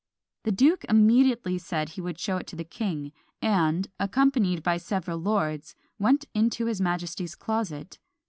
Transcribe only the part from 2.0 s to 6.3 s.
would show it to the king; and, accompanied by several lords, went